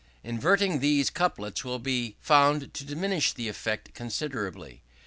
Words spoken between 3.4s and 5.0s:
effect considerably.